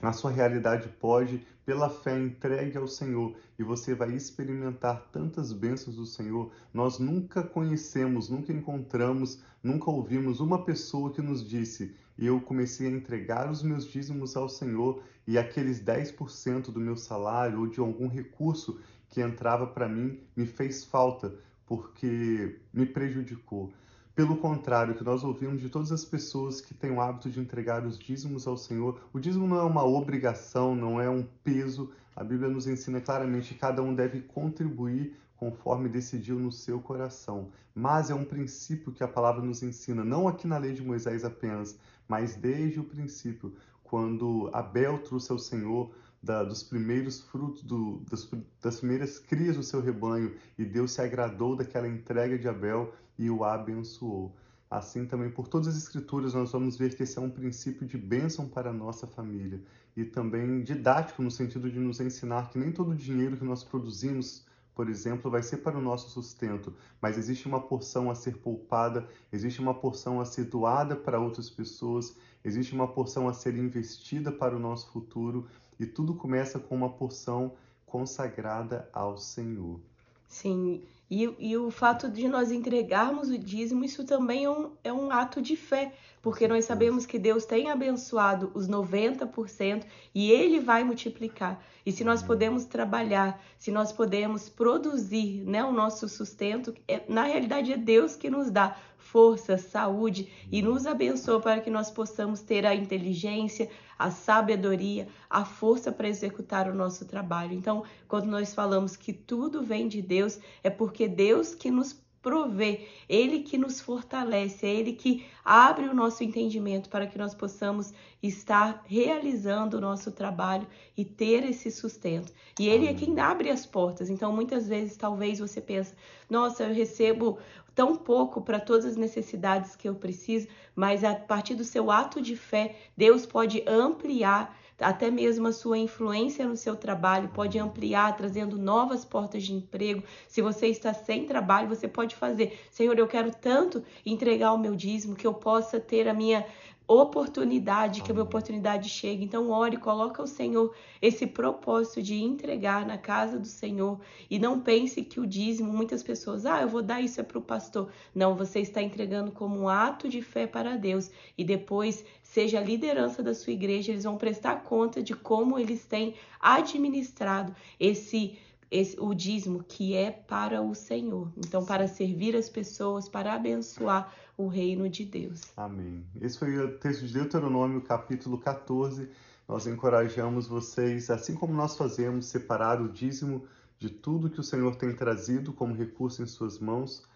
a 0.00 0.12
sua 0.12 0.32
realidade 0.32 0.88
pode, 0.88 1.46
pela 1.64 1.88
fé, 1.88 2.18
entregue 2.18 2.76
ao 2.76 2.88
Senhor 2.88 3.36
e 3.56 3.62
você 3.62 3.94
vai 3.94 4.12
experimentar 4.12 5.08
tantas 5.12 5.52
bênçãos 5.52 5.94
do 5.94 6.04
Senhor. 6.04 6.50
Nós 6.74 6.98
nunca 6.98 7.42
conhecemos, 7.42 8.28
nunca 8.28 8.52
encontramos, 8.52 9.40
nunca 9.62 9.88
ouvimos 9.90 10.40
uma 10.40 10.64
pessoa 10.64 11.12
que 11.12 11.22
nos 11.22 11.46
disse: 11.46 11.94
Eu 12.18 12.40
comecei 12.40 12.86
a 12.86 12.90
entregar 12.90 13.50
os 13.50 13.62
meus 13.62 13.86
dízimos 13.86 14.36
ao 14.36 14.48
Senhor 14.48 15.02
e 15.26 15.38
aqueles 15.38 15.82
10% 15.82 16.70
do 16.70 16.80
meu 16.80 16.96
salário 16.96 17.60
ou 17.60 17.66
de 17.66 17.80
algum 17.80 18.08
recurso 18.08 18.80
que 19.08 19.20
entrava 19.20 19.66
para 19.66 19.88
mim 19.88 20.20
me 20.36 20.46
fez 20.46 20.84
falta 20.84 21.34
porque 21.66 22.58
me 22.72 22.86
prejudicou. 22.86 23.72
Pelo 24.14 24.36
contrário, 24.36 24.94
que 24.94 25.02
nós 25.02 25.24
ouvimos 25.24 25.60
de 25.60 25.70
todas 25.70 25.90
as 25.90 26.04
pessoas 26.04 26.60
que 26.60 26.74
têm 26.74 26.90
o 26.90 27.00
hábito 27.00 27.30
de 27.30 27.40
entregar 27.40 27.86
os 27.86 27.98
dízimos 27.98 28.46
ao 28.46 28.58
Senhor, 28.58 29.00
o 29.10 29.18
dízimo 29.18 29.46
não 29.46 29.58
é 29.58 29.62
uma 29.62 29.84
obrigação, 29.84 30.74
não 30.74 31.00
é 31.00 31.08
um 31.08 31.22
peso. 31.42 31.90
A 32.14 32.22
Bíblia 32.22 32.48
nos 32.48 32.66
ensina 32.66 33.00
claramente 33.00 33.54
que 33.54 33.60
cada 33.60 33.82
um 33.82 33.94
deve 33.94 34.20
contribuir 34.20 35.16
conforme 35.36 35.88
decidiu 35.88 36.38
no 36.38 36.52
seu 36.52 36.80
coração. 36.80 37.50
Mas 37.74 38.10
é 38.10 38.14
um 38.14 38.24
princípio 38.24 38.92
que 38.92 39.02
a 39.02 39.08
palavra 39.08 39.42
nos 39.42 39.62
ensina, 39.62 40.04
não 40.04 40.28
aqui 40.28 40.46
na 40.46 40.58
lei 40.58 40.72
de 40.72 40.82
Moisés 40.82 41.24
apenas, 41.24 41.78
mas 42.06 42.36
desde 42.36 42.78
o 42.78 42.84
princípio, 42.84 43.54
quando 43.82 44.50
Abel 44.52 44.98
trouxe 44.98 45.32
ao 45.32 45.38
Senhor 45.38 45.92
da, 46.22 46.44
dos 46.44 46.62
primeiros 46.62 47.20
frutos, 47.22 47.62
do, 47.62 48.02
das, 48.08 48.30
das 48.60 48.78
primeiras 48.78 49.18
crias 49.18 49.56
do 49.56 49.62
seu 49.62 49.80
rebanho, 49.80 50.34
e 50.56 50.64
Deus 50.64 50.92
se 50.92 51.00
agradou 51.00 51.56
daquela 51.56 51.88
entrega 51.88 52.38
de 52.38 52.46
Abel 52.46 52.92
e 53.18 53.28
o 53.28 53.42
abençoou. 53.42 54.36
Assim 54.72 55.04
também 55.04 55.30
por 55.30 55.48
todas 55.48 55.68
as 55.68 55.76
escrituras 55.76 56.32
nós 56.32 56.50
vamos 56.50 56.78
ver 56.78 56.96
que 56.96 57.02
esse 57.02 57.18
é 57.18 57.20
um 57.20 57.28
princípio 57.28 57.86
de 57.86 57.98
bênção 57.98 58.48
para 58.48 58.70
a 58.70 58.72
nossa 58.72 59.06
família 59.06 59.60
e 59.94 60.02
também 60.02 60.62
didático 60.62 61.20
no 61.20 61.30
sentido 61.30 61.70
de 61.70 61.78
nos 61.78 62.00
ensinar 62.00 62.48
que 62.48 62.58
nem 62.58 62.72
todo 62.72 62.92
o 62.92 62.94
dinheiro 62.94 63.36
que 63.36 63.44
nós 63.44 63.62
produzimos, 63.62 64.46
por 64.74 64.88
exemplo, 64.88 65.30
vai 65.30 65.42
ser 65.42 65.58
para 65.58 65.76
o 65.76 65.80
nosso 65.82 66.08
sustento, 66.08 66.74
mas 67.02 67.18
existe 67.18 67.46
uma 67.46 67.60
porção 67.60 68.10
a 68.10 68.14
ser 68.14 68.38
poupada, 68.38 69.06
existe 69.30 69.60
uma 69.60 69.74
porção 69.74 70.22
a 70.22 70.24
ser 70.24 70.44
doada 70.44 70.96
para 70.96 71.20
outras 71.20 71.50
pessoas, 71.50 72.16
existe 72.42 72.72
uma 72.72 72.88
porção 72.88 73.28
a 73.28 73.34
ser 73.34 73.54
investida 73.58 74.32
para 74.32 74.56
o 74.56 74.58
nosso 74.58 74.90
futuro 74.90 75.46
e 75.78 75.84
tudo 75.84 76.14
começa 76.14 76.58
com 76.58 76.74
uma 76.74 76.88
porção 76.88 77.52
consagrada 77.84 78.88
ao 78.90 79.18
Senhor. 79.18 79.78
Sim, 80.26 80.82
e, 81.12 81.50
e 81.50 81.56
o 81.58 81.70
fato 81.70 82.08
de 82.08 82.26
nós 82.26 82.50
entregarmos 82.50 83.28
o 83.28 83.36
dízimo, 83.36 83.84
isso 83.84 84.02
também 84.02 84.44
é 84.44 84.50
um, 84.50 84.72
é 84.82 84.90
um 84.90 85.10
ato 85.10 85.42
de 85.42 85.54
fé, 85.54 85.92
porque 86.22 86.46
nós 86.46 86.64
sabemos 86.64 87.04
que 87.04 87.18
Deus 87.18 87.44
tem 87.44 87.68
abençoado 87.68 88.52
os 88.54 88.68
90% 88.68 89.84
e 90.14 90.30
Ele 90.30 90.60
vai 90.60 90.84
multiplicar. 90.84 91.60
E 91.84 91.90
se 91.90 92.04
nós 92.04 92.22
podemos 92.22 92.64
trabalhar, 92.64 93.42
se 93.58 93.72
nós 93.72 93.90
podemos 93.90 94.48
produzir 94.48 95.42
né, 95.44 95.64
o 95.64 95.72
nosso 95.72 96.08
sustento, 96.08 96.72
é, 96.86 97.02
na 97.08 97.24
realidade 97.24 97.72
é 97.72 97.76
Deus 97.76 98.14
que 98.14 98.30
nos 98.30 98.50
dá 98.50 98.76
força, 98.96 99.58
saúde 99.58 100.32
e 100.50 100.62
nos 100.62 100.86
abençoa 100.86 101.40
para 101.40 101.60
que 101.60 101.68
nós 101.68 101.90
possamos 101.90 102.40
ter 102.40 102.64
a 102.64 102.74
inteligência, 102.74 103.68
a 103.98 104.10
sabedoria, 104.10 105.08
a 105.28 105.44
força 105.44 105.90
para 105.90 106.08
executar 106.08 106.68
o 106.68 106.74
nosso 106.74 107.04
trabalho. 107.04 107.52
Então, 107.52 107.82
quando 108.06 108.26
nós 108.26 108.54
falamos 108.54 108.96
que 108.96 109.12
tudo 109.12 109.62
vem 109.62 109.88
de 109.88 110.00
Deus, 110.00 110.38
é 110.62 110.70
porque 110.70 111.08
Deus 111.08 111.54
que 111.54 111.70
nos 111.70 111.92
provê, 112.22 112.86
Ele 113.08 113.40
que 113.40 113.58
nos 113.58 113.80
fortalece, 113.80 114.64
é 114.64 114.72
Ele 114.72 114.92
que 114.92 115.26
abre 115.44 115.86
o 115.86 115.94
nosso 115.94 116.22
entendimento 116.22 116.88
para 116.88 117.06
que 117.06 117.18
nós 117.18 117.34
possamos 117.34 117.92
estar 118.22 118.84
realizando 118.86 119.76
o 119.76 119.80
nosso 119.80 120.12
trabalho 120.12 120.66
e 120.96 121.04
ter 121.04 121.44
esse 121.44 121.70
sustento. 121.70 122.32
E 122.58 122.68
Ele 122.68 122.86
é 122.86 122.94
quem 122.94 123.18
abre 123.18 123.50
as 123.50 123.66
portas. 123.66 124.08
Então, 124.08 124.32
muitas 124.32 124.68
vezes, 124.68 124.96
talvez 124.96 125.40
você 125.40 125.60
pense, 125.60 125.94
nossa, 126.30 126.62
eu 126.62 126.72
recebo 126.72 127.38
tão 127.74 127.96
pouco 127.96 128.40
para 128.40 128.60
todas 128.60 128.84
as 128.84 128.96
necessidades 128.96 129.74
que 129.74 129.88
eu 129.88 129.94
preciso, 129.94 130.46
mas 130.74 131.02
a 131.02 131.14
partir 131.14 131.54
do 131.54 131.64
seu 131.64 131.90
ato 131.90 132.20
de 132.20 132.36
fé, 132.36 132.76
Deus 132.96 133.26
pode 133.26 133.64
ampliar 133.66 134.56
até 134.82 135.10
mesmo 135.10 135.48
a 135.48 135.52
sua 135.52 135.78
influência 135.78 136.46
no 136.46 136.56
seu 136.56 136.76
trabalho, 136.76 137.28
pode 137.28 137.58
ampliar, 137.58 138.16
trazendo 138.16 138.58
novas 138.58 139.04
portas 139.04 139.44
de 139.44 139.54
emprego. 139.54 140.02
Se 140.28 140.42
você 140.42 140.66
está 140.66 140.92
sem 140.92 141.24
trabalho, 141.24 141.68
você 141.68 141.88
pode 141.88 142.14
fazer, 142.14 142.58
Senhor, 142.70 142.98
eu 142.98 143.06
quero 143.06 143.30
tanto 143.30 143.82
entregar 144.04 144.52
o 144.52 144.58
meu 144.58 144.74
dízimo 144.74 145.16
que 145.16 145.26
eu 145.26 145.34
possa 145.34 145.80
ter 145.80 146.08
a 146.08 146.14
minha 146.14 146.44
oportunidade, 146.86 148.02
que 148.02 148.10
a 148.10 148.14
minha 148.14 148.24
oportunidade 148.24 148.88
chegue. 148.88 149.24
Então, 149.24 149.50
ore, 149.50 149.76
coloca 149.76 150.20
ao 150.20 150.26
Senhor 150.26 150.74
esse 151.00 151.26
propósito 151.26 152.02
de 152.02 152.22
entregar 152.22 152.86
na 152.86 152.98
casa 152.98 153.38
do 153.38 153.46
Senhor 153.46 154.00
e 154.30 154.38
não 154.38 154.60
pense 154.60 155.02
que 155.02 155.20
o 155.20 155.26
dízimo, 155.26 155.72
muitas 155.72 156.02
pessoas, 156.02 156.44
ah, 156.44 156.62
eu 156.62 156.68
vou 156.68 156.82
dar 156.82 157.00
isso 157.00 157.20
é 157.20 157.24
para 157.24 157.38
o 157.38 157.42
pastor. 157.42 157.90
Não, 158.14 158.34
você 158.34 158.60
está 158.60 158.82
entregando 158.82 159.32
como 159.32 159.60
um 159.60 159.68
ato 159.68 160.08
de 160.08 160.20
fé 160.20 160.46
para 160.46 160.76
Deus 160.76 161.10
e 161.36 161.44
depois 161.44 162.04
seja 162.22 162.58
a 162.58 162.62
liderança 162.62 163.22
da 163.22 163.34
sua 163.34 163.52
igreja, 163.52 163.92
eles 163.92 164.04
vão 164.04 164.16
prestar 164.16 164.62
conta 164.62 165.02
de 165.02 165.14
como 165.14 165.58
eles 165.58 165.84
têm 165.84 166.14
administrado 166.40 167.54
esse 167.78 168.38
esse, 168.72 168.98
o 168.98 169.12
dízimo 169.12 169.62
que 169.62 169.94
é 169.94 170.10
para 170.10 170.62
o 170.62 170.74
Senhor. 170.74 171.30
Então, 171.36 171.62
para 171.62 171.86
servir 171.86 172.34
as 172.34 172.48
pessoas, 172.48 173.06
para 173.06 173.34
abençoar 173.34 174.10
o 174.36 174.48
reino 174.48 174.88
de 174.88 175.04
Deus. 175.04 175.42
Amém. 175.54 176.02
Esse 176.18 176.38
foi 176.38 176.56
o 176.56 176.78
texto 176.78 177.06
de 177.06 177.12
Deuteronômio, 177.12 177.82
capítulo 177.82 178.38
14. 178.38 179.10
Nós 179.46 179.66
encorajamos 179.66 180.46
vocês, 180.46 181.10
assim 181.10 181.34
como 181.34 181.52
nós 181.52 181.76
fazemos, 181.76 182.26
separar 182.26 182.80
o 182.80 182.88
dízimo 182.88 183.44
de 183.78 183.90
tudo 183.90 184.30
que 184.30 184.40
o 184.40 184.44
Senhor 184.44 184.74
tem 184.76 184.96
trazido 184.96 185.52
como 185.52 185.74
recurso 185.74 186.22
em 186.22 186.26
suas 186.26 186.58
mãos 186.58 187.06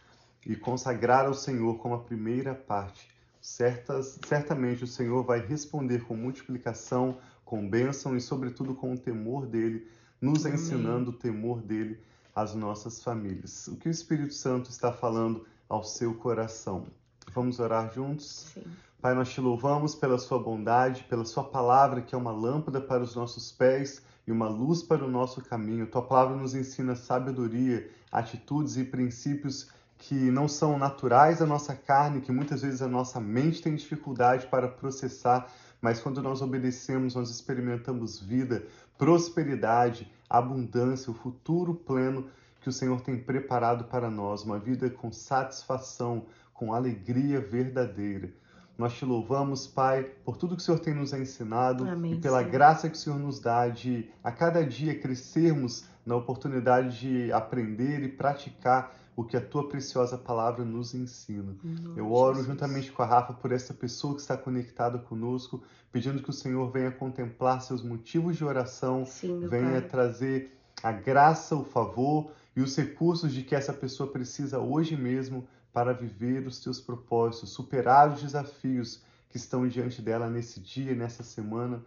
e 0.44 0.54
consagrar 0.54 1.24
ao 1.24 1.34
Senhor 1.34 1.78
como 1.78 1.94
a 1.94 2.02
primeira 2.02 2.54
parte. 2.54 3.08
Certas, 3.40 4.18
certamente 4.26 4.84
o 4.84 4.86
Senhor 4.86 5.24
vai 5.24 5.40
responder 5.40 6.04
com 6.04 6.14
multiplicação, 6.14 7.16
com 7.44 7.66
bênção 7.66 8.14
e, 8.14 8.20
sobretudo, 8.20 8.74
com 8.74 8.92
o 8.92 8.98
temor 8.98 9.46
dele 9.46 9.86
nos 10.20 10.44
Amém. 10.44 10.58
ensinando 10.58 11.10
o 11.10 11.14
temor 11.14 11.60
dele 11.60 12.00
às 12.34 12.54
nossas 12.54 13.02
famílias. 13.02 13.68
O 13.68 13.76
que 13.76 13.88
o 13.88 13.90
Espírito 13.90 14.34
Santo 14.34 14.70
está 14.70 14.92
falando 14.92 15.46
ao 15.68 15.82
seu 15.82 16.14
coração? 16.14 16.86
Vamos 17.34 17.58
orar 17.58 17.92
juntos? 17.92 18.46
Sim. 18.54 18.62
Pai, 19.00 19.14
nós 19.14 19.28
te 19.28 19.40
louvamos 19.40 19.94
pela 19.94 20.18
sua 20.18 20.38
bondade, 20.38 21.04
pela 21.04 21.24
sua 21.24 21.44
palavra, 21.44 22.00
que 22.00 22.14
é 22.14 22.18
uma 22.18 22.32
lâmpada 22.32 22.80
para 22.80 23.02
os 23.02 23.14
nossos 23.14 23.52
pés 23.52 24.02
e 24.26 24.32
uma 24.32 24.48
luz 24.48 24.82
para 24.82 25.04
o 25.04 25.10
nosso 25.10 25.42
caminho. 25.42 25.86
Tua 25.86 26.02
palavra 26.02 26.36
nos 26.36 26.54
ensina 26.54 26.96
sabedoria, 26.96 27.88
atitudes 28.10 28.76
e 28.76 28.84
princípios 28.84 29.68
que 29.98 30.14
não 30.30 30.48
são 30.48 30.78
naturais 30.78 31.40
à 31.40 31.46
nossa 31.46 31.74
carne, 31.74 32.20
que 32.20 32.32
muitas 32.32 32.62
vezes 32.62 32.82
a 32.82 32.88
nossa 32.88 33.20
mente 33.20 33.62
tem 33.62 33.74
dificuldade 33.74 34.46
para 34.46 34.68
processar, 34.68 35.50
mas 35.80 36.00
quando 36.00 36.22
nós 36.22 36.42
obedecemos, 36.42 37.14
nós 37.14 37.30
experimentamos 37.30 38.18
vida, 38.18 38.64
prosperidade, 38.98 40.10
abundância, 40.28 41.10
o 41.10 41.14
futuro 41.14 41.74
pleno 41.74 42.28
que 42.60 42.68
o 42.68 42.72
Senhor 42.72 43.00
tem 43.00 43.16
preparado 43.16 43.84
para 43.84 44.10
nós, 44.10 44.42
uma 44.42 44.58
vida 44.58 44.90
com 44.90 45.12
satisfação, 45.12 46.26
com 46.52 46.72
alegria 46.72 47.40
verdadeira. 47.40 48.32
Nós 48.76 48.94
te 48.94 49.04
louvamos, 49.04 49.66
Pai, 49.66 50.04
por 50.24 50.36
tudo 50.36 50.54
que 50.56 50.62
o 50.62 50.64
Senhor 50.64 50.78
tem 50.78 50.94
nos 50.94 51.12
ensinado 51.12 51.88
Amém, 51.88 52.14
e 52.14 52.20
pela 52.20 52.40
Senhor. 52.40 52.50
graça 52.52 52.90
que 52.90 52.96
o 52.96 52.98
Senhor 52.98 53.18
nos 53.18 53.40
dá 53.40 53.68
de 53.68 54.10
a 54.22 54.30
cada 54.30 54.64
dia 54.64 54.98
crescermos 54.98 55.84
na 56.06 56.14
oportunidade 56.14 57.00
de 57.00 57.32
aprender 57.32 58.02
e 58.02 58.08
praticar 58.08 58.94
o 59.16 59.24
que 59.24 59.36
a 59.36 59.40
tua 59.40 59.68
preciosa 59.68 60.16
palavra 60.16 60.64
nos 60.64 60.94
ensina. 60.94 61.56
Eu 61.96 62.12
oro 62.12 62.36
Jesus. 62.36 62.46
juntamente 62.52 62.92
com 62.92 63.02
a 63.02 63.06
Rafa 63.06 63.32
por 63.32 63.50
essa 63.50 63.74
pessoa 63.74 64.14
que 64.14 64.20
está 64.20 64.36
conectada 64.36 64.98
conosco, 64.98 65.62
pedindo 65.90 66.22
que 66.22 66.30
o 66.30 66.34
Senhor 66.34 66.70
venha 66.70 66.92
contemplar 66.92 67.62
seus 67.62 67.82
motivos 67.82 68.36
de 68.36 68.44
oração, 68.44 69.04
Sim, 69.06 69.48
venha 69.48 69.80
pai. 69.80 69.88
trazer 69.88 70.52
a 70.82 70.92
graça, 70.92 71.56
o 71.56 71.64
favor 71.64 72.30
e 72.54 72.60
os 72.60 72.76
recursos 72.76 73.32
de 73.32 73.42
que 73.42 73.54
essa 73.54 73.72
pessoa 73.72 74.10
precisa 74.10 74.58
hoje 74.58 74.94
mesmo 74.96 75.48
para 75.72 75.92
viver 75.92 76.46
os 76.46 76.60
teus 76.60 76.80
propósitos, 76.80 77.50
superar 77.50 78.12
os 78.12 78.22
desafios 78.22 79.02
que 79.30 79.36
estão 79.36 79.66
diante 79.66 80.00
dela 80.00 80.28
nesse 80.28 80.60
dia, 80.60 80.94
nessa 80.94 81.22
semana, 81.22 81.82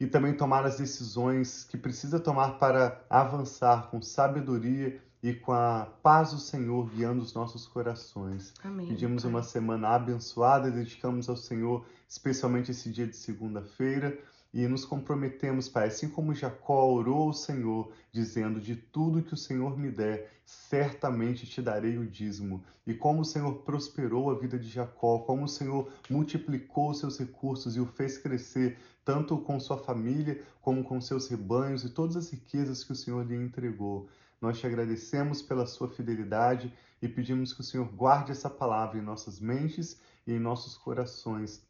e 0.00 0.06
também 0.06 0.34
tomar 0.34 0.64
as 0.64 0.78
decisões 0.78 1.64
que 1.64 1.76
precisa 1.76 2.20
tomar 2.20 2.58
para 2.58 3.00
avançar 3.10 3.90
com 3.90 4.00
sabedoria 4.00 5.00
e 5.22 5.34
com 5.34 5.52
a 5.52 5.88
paz 6.02 6.30
do 6.32 6.38
Senhor 6.38 6.88
guiando 6.90 7.22
os 7.22 7.34
nossos 7.34 7.66
corações. 7.66 8.54
Amém, 8.62 8.86
Pedimos 8.86 9.22
Pai. 9.22 9.30
uma 9.32 9.42
semana 9.42 9.88
abençoada, 9.88 10.70
dedicamos 10.70 11.28
ao 11.28 11.36
Senhor, 11.36 11.84
especialmente 12.08 12.70
esse 12.70 12.90
dia 12.90 13.06
de 13.06 13.16
segunda-feira 13.16 14.16
e 14.52 14.66
nos 14.66 14.84
comprometemos, 14.84 15.68
Pai, 15.68 15.88
assim 15.88 16.08
como 16.08 16.34
Jacó 16.34 16.90
orou 16.90 17.28
ao 17.28 17.32
Senhor, 17.34 17.92
dizendo: 18.10 18.60
De 18.60 18.74
tudo 18.74 19.22
que 19.22 19.34
o 19.34 19.36
Senhor 19.36 19.78
me 19.78 19.90
der, 19.90 20.30
certamente 20.44 21.46
te 21.46 21.60
darei 21.60 21.98
o 21.98 22.06
dízimo. 22.06 22.64
E 22.86 22.94
como 22.94 23.20
o 23.20 23.24
Senhor 23.24 23.52
prosperou 23.56 24.30
a 24.30 24.38
vida 24.38 24.58
de 24.58 24.68
Jacó, 24.68 25.18
como 25.18 25.44
o 25.44 25.48
Senhor 25.48 25.92
multiplicou 26.08 26.94
seus 26.94 27.18
recursos 27.18 27.76
e 27.76 27.80
o 27.80 27.86
fez 27.86 28.16
crescer, 28.16 28.78
tanto 29.04 29.36
com 29.36 29.60
sua 29.60 29.76
família 29.76 30.42
como 30.62 30.82
com 30.82 30.98
seus 30.98 31.28
rebanhos 31.28 31.84
e 31.84 31.90
todas 31.90 32.16
as 32.16 32.30
riquezas 32.30 32.82
que 32.82 32.92
o 32.92 32.96
Senhor 32.96 33.26
lhe 33.26 33.36
entregou. 33.36 34.08
Nós 34.40 34.58
te 34.58 34.66
agradecemos 34.66 35.42
pela 35.42 35.66
sua 35.66 35.88
fidelidade 35.88 36.72
e 37.02 37.08
pedimos 37.08 37.52
que 37.52 37.60
o 37.60 37.64
Senhor 37.64 37.86
guarde 37.88 38.32
essa 38.32 38.48
palavra 38.48 38.98
em 38.98 39.02
nossas 39.02 39.38
mentes 39.40 40.00
e 40.26 40.32
em 40.32 40.38
nossos 40.38 40.76
corações 40.76 41.67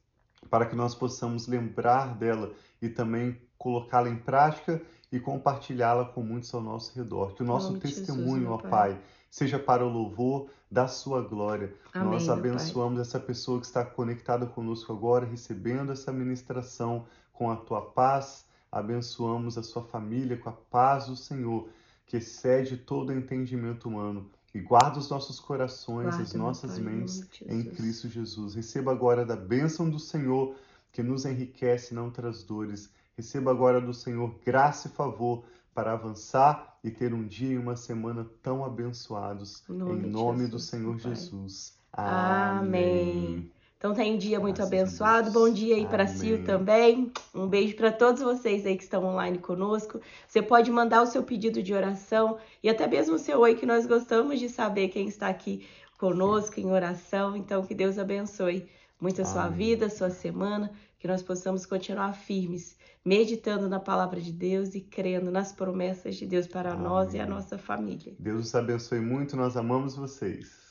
para 0.49 0.67
que 0.67 0.77
nós 0.77 0.95
possamos 0.95 1.47
lembrar 1.47 2.15
dela 2.15 2.53
e 2.81 2.89
também 2.89 3.41
colocá-la 3.57 4.09
em 4.09 4.17
prática 4.17 4.81
e 5.11 5.19
compartilhá-la 5.19 6.05
com 6.05 6.23
muitos 6.23 6.53
ao 6.55 6.61
nosso 6.61 6.97
redor. 6.97 7.35
Que 7.35 7.43
o 7.43 7.47
nosso 7.47 7.79
testemunho, 7.79 8.43
Jesus, 8.43 8.51
ó 8.51 8.59
Pai. 8.59 8.71
Pai, 8.71 9.01
seja 9.31 9.59
para 9.59 9.85
o 9.85 9.89
louvor 9.89 10.51
da 10.71 10.87
sua 10.87 11.23
glória. 11.23 11.75
Amém, 11.93 12.13
nós 12.13 12.29
abençoamos 12.29 13.01
essa 13.01 13.19
pessoa 13.19 13.61
que 13.61 13.67
está 13.67 13.85
conectada 13.85 14.47
conosco 14.47 14.93
agora, 14.93 15.27
recebendo 15.27 15.93
essa 15.93 16.13
ministração 16.13 17.07
com 17.33 17.51
a 17.51 17.57
tua 17.57 17.81
paz. 17.81 18.47
Abençoamos 18.71 19.57
a 19.57 19.63
sua 19.63 19.83
família 19.83 20.37
com 20.37 20.51
a 20.51 20.53
paz 20.53 21.07
do 21.07 21.17
Senhor, 21.17 21.69
que 22.07 22.19
excede 22.19 22.77
todo 22.77 23.13
entendimento 23.13 23.89
humano 23.89 24.31
e 24.55 24.61
guarda 24.61 24.99
os 24.99 25.11
nossos 25.11 25.39
corações, 25.39 26.09
guarda, 26.09 26.23
as 26.23 26.35
nossas 26.35 26.79
pai, 26.79 26.83
mentes 26.83 27.29
em 27.47 27.63
Cristo 27.65 28.09
Jesus. 28.09 28.55
Receba 28.55 28.93
agora 28.93 29.25
da 29.25 29.37
bênção 29.37 29.89
do 29.89 29.99
Senhor 29.99 30.55
que 30.93 31.03
nos 31.03 31.25
enriquece 31.25 31.93
e 31.93 31.95
não 31.95 32.11
traz 32.11 32.43
dores. 32.43 32.91
Receba 33.17 33.51
agora 33.51 33.81
do 33.81 33.93
Senhor 33.93 34.35
graça 34.45 34.89
e 34.89 34.91
favor 34.91 35.45
para 35.75 35.93
avançar 35.93 36.79
e 36.83 36.91
ter 36.91 37.13
um 37.13 37.27
dia 37.27 37.53
e 37.53 37.59
uma 37.59 37.77
semana 37.77 38.27
tão 38.43 38.65
abençoados. 38.65 39.63
Nome 39.69 40.07
em 40.07 40.11
nome 40.11 40.39
Jesus, 40.39 40.51
do 40.51 40.59
Senhor 40.59 40.99
Jesus. 40.99 41.79
Amém. 41.93 42.59
Amém. 42.59 43.58
Então 43.79 43.95
tenha 43.95 44.13
um 44.13 44.19
dia 44.19 44.41
muito 44.41 44.61
abençoado. 44.61 45.31
Bom 45.31 45.49
dia 45.49 45.77
aí 45.77 45.87
para 45.87 46.05
Sil 46.11 46.43
também. 46.43 47.13
Um 47.33 47.47
beijo 47.47 47.77
para 47.77 47.93
todos 47.93 48.21
vocês 48.21 48.67
aí 48.67 48.77
que 48.77 48.83
estão 48.83 49.05
online 49.05 49.39
conosco. 49.39 50.01
Você 50.27 50.43
pode 50.43 50.69
mandar 50.69 51.01
o 51.01 51.07
seu 51.07 51.23
pedido 51.23 51.63
de 51.63 51.73
oração 51.73 52.39
e 52.61 52.69
até 52.69 52.89
mesmo 52.89 53.15
o 53.15 53.19
seu 53.21 53.39
oi, 53.39 53.55
que 53.55 53.65
nós 53.65 53.87
gostamos 53.87 54.41
de 54.41 54.49
saber 54.49 54.89
quem 54.89 55.07
está 55.07 55.29
aqui 55.29 55.65
conosco 55.97 56.59
em 56.59 56.73
oração. 56.73 57.37
Então 57.37 57.65
que 57.65 57.73
Deus 57.73 58.01
abençoe 58.01 58.69
muito 59.01 59.23
a 59.23 59.25
sua 59.25 59.45
Amém. 59.45 59.59
vida, 59.59 59.87
a 59.87 59.91
sua 59.91 60.11
semana, 60.11 60.73
que 60.99 61.07
nós 61.07 61.23
possamos 61.23 61.65
continuar 61.65 62.15
firmes, 62.15 62.77
meditando 63.05 63.69
na 63.69 63.79
palavra 63.79 64.21
de 64.21 64.33
Deus 64.33 64.75
e 64.75 64.81
crendo 64.81 65.31
nas 65.31 65.53
promessas 65.53 66.17
de 66.17 66.27
Deus 66.27 66.49
para 66.49 66.73
Amém. 66.73 66.83
nós 66.83 67.15
e 67.15 67.21
a 67.21 67.27
nossa 67.27 67.57
família. 67.57 68.13
Deus 68.19 68.47
os 68.47 68.55
abençoe 68.57 68.99
muito, 68.99 69.37
nós 69.37 69.57
amamos 69.57 69.95
vocês. 69.95 70.68